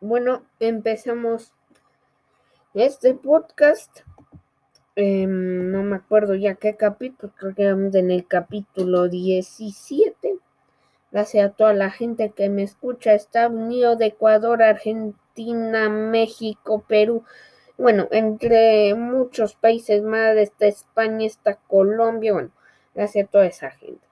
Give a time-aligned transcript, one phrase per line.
[0.00, 1.52] bueno, empezamos
[2.74, 4.00] este podcast.
[4.96, 10.38] Em, no me acuerdo ya qué capítulo, creo que vamos en el capítulo 17.
[11.12, 17.24] Gracias a toda la gente que me escucha, Estados Unidos, Ecuador, Argentina, México, Perú.
[17.78, 22.50] Bueno, entre muchos países más, está España, está Colombia, bueno,
[22.94, 24.06] gracias a toda esa gente.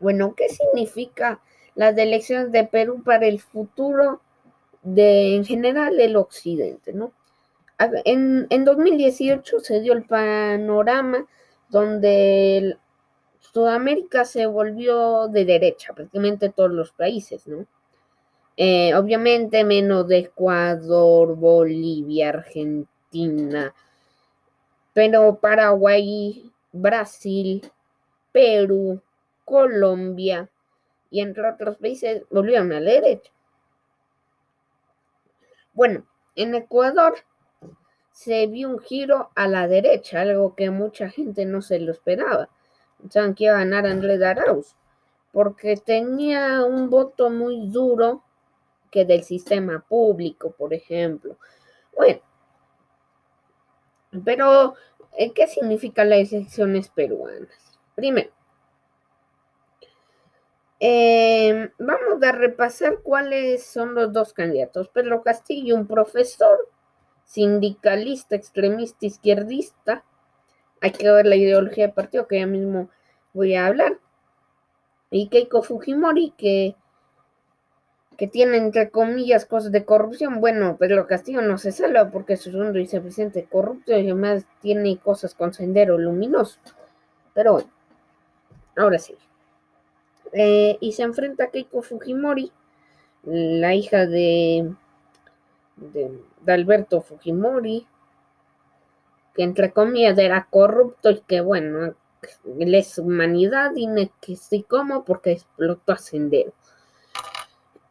[0.00, 1.40] Bueno, ¿qué significa
[1.74, 4.20] las elecciones de Perú para el futuro
[4.82, 7.12] de, en general, el occidente, ¿no?
[8.04, 11.26] En, en 2018 se dio el panorama
[11.68, 12.76] donde
[13.40, 17.66] Sudamérica se volvió de derecha, prácticamente todos los países, ¿no?
[18.56, 23.74] Eh, obviamente menos de Ecuador, Bolivia, Argentina,
[24.92, 27.62] pero Paraguay, Brasil,
[28.30, 29.00] Perú,
[29.44, 30.48] Colombia
[31.12, 33.30] y entre otros países volvieron a la derecha.
[35.74, 37.14] Bueno, en Ecuador
[38.12, 42.48] se vio un giro a la derecha, algo que mucha gente no se lo esperaba.
[42.98, 44.74] Pensaban que iba a ganar Andrés Arauz,
[45.32, 48.24] porque tenía un voto muy duro
[48.90, 51.36] que del sistema público, por ejemplo.
[51.94, 52.20] Bueno,
[54.24, 54.76] pero
[55.18, 57.78] eh, ¿qué significan las elecciones peruanas?
[57.94, 58.30] Primero,
[60.84, 64.88] em, vamos a repasar cuáles son los dos candidatos.
[64.88, 66.68] Pedro Castillo, un profesor
[67.24, 70.04] sindicalista, extremista, izquierdista.
[70.80, 72.90] Hay que ver la ideología del partido que ya mismo
[73.32, 73.98] voy a hablar.
[75.10, 76.74] Y Keiko Fujimori, que
[78.16, 80.40] que tiene entre comillas cosas de corrupción.
[80.40, 85.34] Bueno, Pedro Castillo no se salva porque es un vicepresidente corrupto y además tiene cosas
[85.34, 86.60] con sendero luminoso.
[87.34, 87.70] Pero bueno,
[88.76, 89.16] ahora sí.
[90.32, 92.50] Eh, y se enfrenta a Keiko Fujimori,
[93.24, 94.74] la hija de,
[95.76, 97.86] de, Alberto Fujimori,
[99.34, 101.94] que entre comillas era corrupto y que bueno,
[102.58, 106.52] él es humanidad y no que sí como porque explotó a sendero.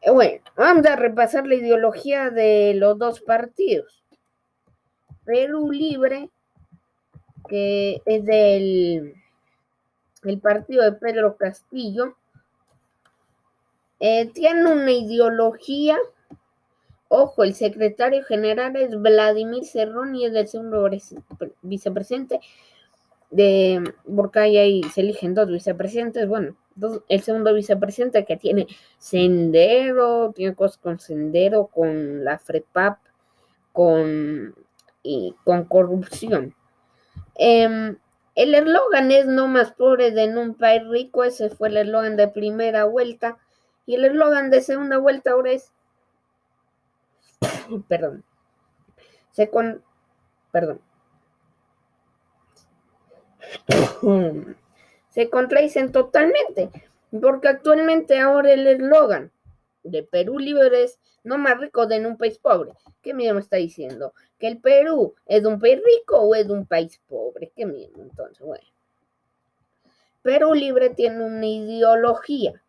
[0.00, 4.04] Eh, bueno, vamos a repasar la ideología de los dos partidos.
[5.24, 6.30] Perú Libre,
[7.48, 9.14] que es del
[10.24, 12.16] el partido de Pedro Castillo,
[14.00, 15.98] eh, tiene una ideología.
[17.08, 20.88] Ojo, el secretario general es Vladimir Cerrón y es el segundo
[21.62, 22.40] vicepresidente
[23.30, 26.28] de porque ahí se eligen dos vicepresidentes.
[26.28, 26.56] Bueno,
[27.08, 28.66] el segundo vicepresidente que tiene
[28.98, 32.98] Sendero, tiene cosas con Sendero, con la FREPAP,
[33.72, 34.54] con,
[35.02, 36.54] y con corrupción.
[37.34, 37.96] Em,
[38.34, 42.28] el eslogan es no más pobres en un país rico, ese fue el eslogan de
[42.28, 43.38] primera vuelta.
[43.88, 45.72] Y el eslogan de segunda vuelta ahora es,
[47.88, 48.22] perdón,
[49.30, 49.50] se
[50.52, 50.82] perdón,
[55.08, 56.68] se contradicen totalmente,
[57.18, 59.32] porque actualmente ahora el eslogan
[59.84, 62.74] de Perú libre es no más rico de en un país pobre.
[63.00, 64.12] ¿Qué me está diciendo?
[64.38, 67.52] ¿Que el Perú es un país rico o es un país pobre?
[67.56, 68.46] ¿Qué mismo entonces?
[68.46, 68.68] Bueno.
[70.20, 72.62] Perú libre tiene una ideología,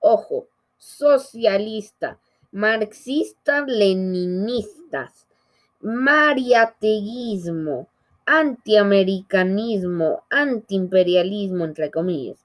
[0.00, 0.49] ojo,
[0.80, 2.18] socialista,
[2.50, 5.26] marxista, leninistas,
[5.80, 7.88] mariateguismo,
[8.24, 12.38] antiamericanismo, antiimperialismo, entre comillas,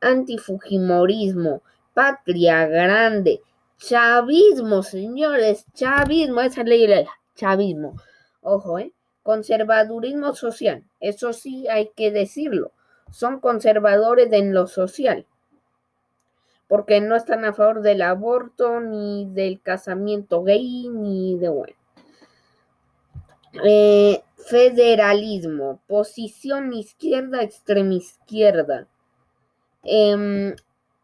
[0.00, 1.62] antifujimorismo,
[1.92, 3.40] patria grande,
[3.78, 7.96] chavismo, señores, chavismo, esa ley es chavismo.
[8.40, 8.92] Ojo, ¿eh?
[9.22, 12.72] Conservadurismo social, eso sí hay que decirlo.
[13.10, 15.26] Son conservadores en lo social,
[16.70, 21.74] porque no están a favor del aborto, ni del casamiento gay, ni de bueno.
[23.64, 28.86] Eh, federalismo, posición izquierda, extrema izquierda.
[29.82, 30.54] Em,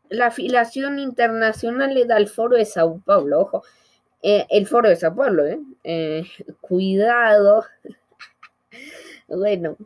[0.08, 3.64] la afiliación internacional le da al foro de Sao Paulo, ojo,
[4.22, 5.58] eh, el foro de Sao Paulo, ¿eh?
[5.82, 6.22] eh
[6.60, 7.64] cuidado.
[9.26, 9.76] bueno,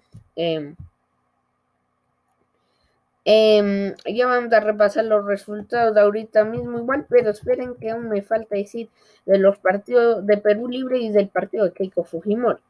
[3.30, 7.90] em, em, ya vamos a repasar los resultados de ahorita mismo igual, pero esperen que
[7.90, 8.88] aún me falta decir
[9.26, 12.60] de los partidos de Perú Libre y del partido de Keiko Fujimori.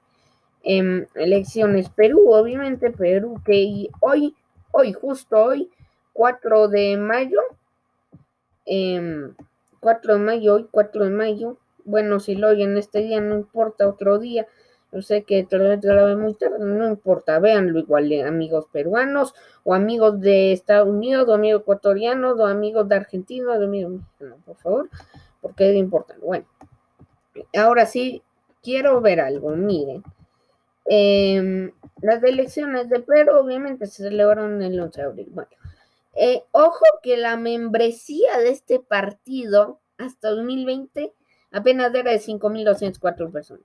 [0.62, 4.34] En elecciones Perú, obviamente Perú que hoy,
[4.72, 5.70] hoy, justo hoy,
[6.12, 7.40] 4 de mayo,
[8.64, 13.36] 4 em, de mayo, hoy 4 de mayo, bueno, si lo oyen este día, no
[13.36, 14.46] importa, otro día,
[14.92, 19.74] yo sé que te lo muy tarde, no importa, véanlo igual, eh, amigos peruanos, o
[19.74, 24.56] amigos de Estados Unidos, o amigos ecuatorianos, o amigos de Argentina, o amigos mexicanos, por
[24.56, 24.90] favor,
[25.40, 26.24] porque es importante.
[26.24, 26.46] Bueno,
[27.56, 28.22] ahora sí,
[28.62, 30.02] quiero ver algo, miren.
[30.86, 31.72] Em,
[32.02, 35.28] las elecciones de Perú obviamente se celebraron el 11 de abril.
[35.30, 35.50] Bueno,
[36.14, 41.12] eh, ojo que la membresía de este partido hasta 2020
[41.52, 43.64] apenas era de 5.204 personas.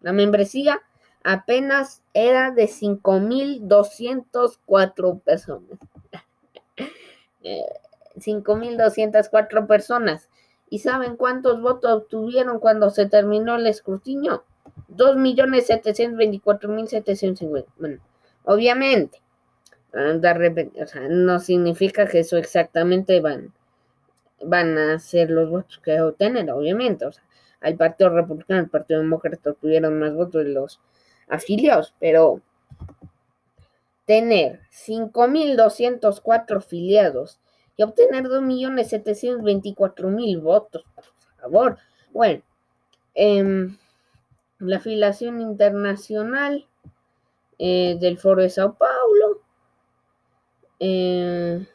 [0.00, 0.80] La membresía
[1.24, 5.78] apenas era de 5.204 personas.
[7.42, 7.42] 5.204
[9.62, 10.28] eh, personas.
[10.70, 14.44] ¿Y saben cuántos votos obtuvieron cuando se terminó el escrutinio?
[14.94, 17.64] 2.724.750.
[17.78, 18.02] Bueno,
[18.44, 19.22] obviamente,
[19.92, 23.52] no significa que eso exactamente van,
[24.42, 27.06] van a ser los votos que obtener, obviamente.
[27.06, 27.24] O sea,
[27.60, 30.80] al Partido Republicano, el Partido Demócrata tuvieron más votos de los
[31.28, 32.40] afiliados, pero
[34.04, 37.40] tener 5.204 afiliados
[37.76, 41.04] y obtener 2.724.000 votos, por
[41.40, 41.78] favor.
[42.12, 42.42] Bueno,
[43.14, 43.68] eh,
[44.58, 46.66] la afiliación internacional
[47.58, 49.40] eh, del Foro de Sao Paulo.
[50.80, 51.66] Eh,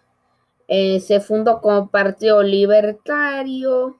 [0.67, 3.99] eh, se fundó como Partido Libertario.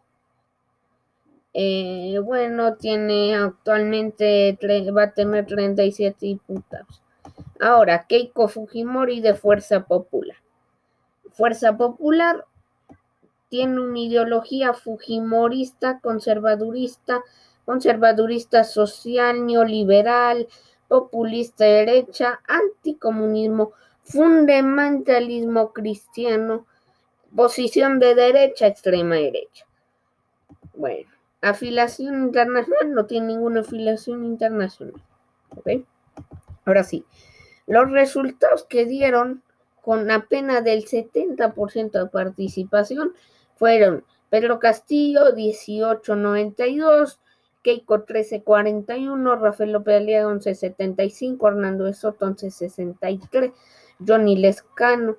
[2.23, 4.57] Bueno, tiene actualmente,
[4.95, 7.01] va a tener 37 diputados.
[7.59, 10.37] Ahora, Keiko Fujimori de Fuerza Popular.
[11.31, 12.45] Fuerza Popular
[13.49, 17.21] tiene una ideología fujimorista, conservadurista,
[17.65, 20.47] conservadurista social, neoliberal,
[20.87, 23.73] populista derecha, anticomunismo,
[24.03, 26.65] fundamentalismo cristiano,
[27.35, 29.65] posición de derecha, extrema derecha.
[30.73, 31.12] Bueno,
[31.43, 35.01] afiliación internacional, no tiene ninguna afiliación internacional.
[35.55, 35.85] ¿Ok?
[36.65, 37.05] Ahora sí,
[37.67, 39.43] los resultados que dieron
[39.81, 43.13] con apenas del 70% de participación
[43.55, 47.19] fueron Pedro Castillo 1892,
[47.61, 53.51] Keiko 1341, Rafael López Aliaga 1175, Hernando de Soto 1163,
[54.05, 55.17] Johnny Lescano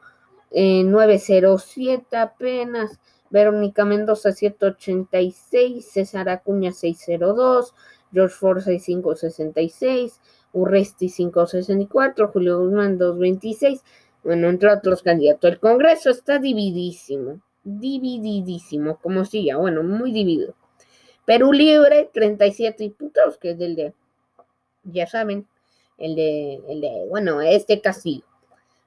[0.54, 3.00] 907 apenas,
[3.34, 7.74] Verónica Mendoza 786, César Acuña 602,
[8.12, 10.20] George Ford 6566,
[10.52, 13.82] Urresti 564, Julio Guzmán 226,
[14.22, 15.50] bueno, entre otros candidatos.
[15.50, 20.54] El Congreso está dividísimo, divididísimo, como si ya, bueno, muy dividido.
[21.24, 23.94] Perú Libre, 37 diputados, que es del de,
[24.84, 25.48] ya saben,
[25.98, 28.22] el de, el de bueno, este Castillo.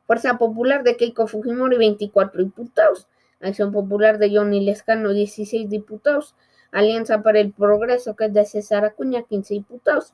[0.05, 3.09] Fuerza Popular de Keiko Fujimori, 24 diputados.
[3.41, 6.35] Acción Popular de Johnny Lescano, 16 diputados.
[6.71, 10.13] Alianza para el Progreso, que es de César Acuña, 15 diputados.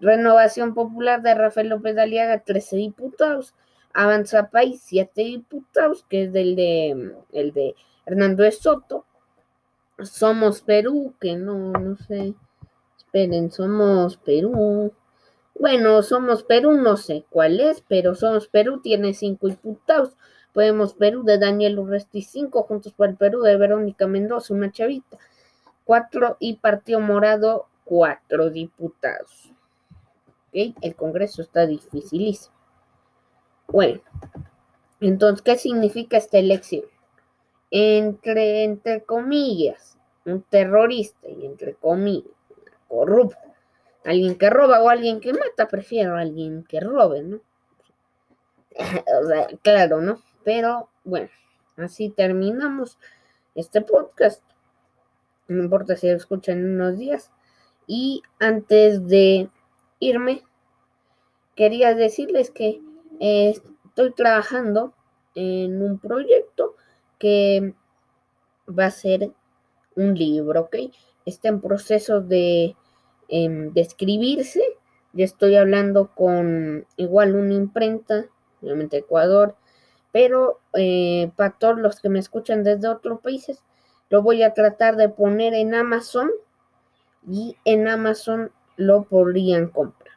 [0.00, 3.54] Renovación Popular de Rafael López Aliaga, 13 diputados.
[3.92, 7.74] Avanza País, 7 diputados, que es del de, el de
[8.06, 9.04] Hernando de Soto.
[10.02, 12.34] Somos Perú, que no, no sé.
[12.96, 14.92] Esperen, somos Perú.
[15.58, 20.16] Bueno, somos Perú, no sé cuál es, pero Somos Perú tiene cinco diputados.
[20.52, 25.18] Podemos Perú de Daniel Urresti, cinco, Juntos por el Perú de Verónica Mendoza, una chavita,
[25.84, 29.52] cuatro, y Partido Morado, cuatro diputados.
[30.48, 30.74] ¿Ok?
[30.80, 32.54] El Congreso está dificilísimo.
[33.68, 34.00] Bueno,
[35.00, 36.84] entonces, ¿qué significa esta elección?
[37.70, 42.32] entre, entre comillas, un terrorista y entre comillas,
[42.88, 43.36] corrupto.
[44.04, 47.40] Alguien que roba o alguien que mata, prefiero a alguien que robe, ¿no?
[49.22, 50.22] o sea, claro, ¿no?
[50.48, 51.28] Pero bueno,
[51.76, 52.96] así terminamos
[53.54, 54.42] este podcast.
[55.46, 57.30] No importa si lo escuchan en unos días.
[57.86, 59.50] Y antes de
[60.00, 60.42] irme,
[61.54, 62.80] quería decirles que
[63.20, 64.94] eh, estoy trabajando
[65.34, 66.76] en un proyecto
[67.18, 67.74] que
[68.66, 69.30] va a ser
[69.96, 70.76] un libro, ¿ok?
[71.26, 72.74] Está en proceso de,
[73.28, 74.62] em, de escribirse.
[75.12, 78.24] Ya estoy hablando con igual una imprenta,
[78.62, 79.57] obviamente Ecuador,
[80.12, 83.62] pero eh, para todos los que me escuchan desde otros países,
[84.10, 86.30] lo voy a tratar de poner en Amazon
[87.28, 90.14] y en Amazon lo podrían comprar.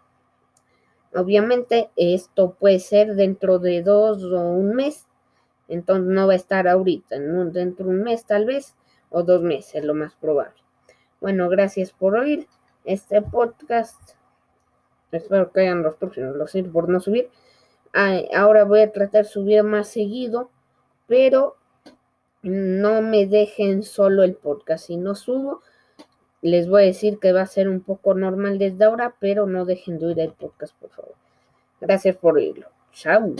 [1.14, 5.08] Obviamente esto puede ser dentro de dos o un mes
[5.72, 8.76] entonces no va a estar ahorita, dentro de un mes tal vez,
[9.10, 10.62] o dos meses, lo más probable.
[11.22, 12.46] Bueno, gracias por oír
[12.84, 13.98] este podcast.
[15.14, 17.30] Espero que hayan los próximos, lo siento por no subir.
[17.94, 20.50] Ahora voy a tratar de subir más seguido,
[21.08, 21.58] pero
[22.42, 24.88] no me dejen solo el podcast.
[24.88, 25.62] Si no subo,
[26.42, 29.66] les voy a decir que va a ser un poco normal desde ahora, pero no
[29.66, 31.16] dejen de oír el podcast, por favor.
[31.80, 32.68] Gracias por oírlo.
[32.92, 33.36] Chao.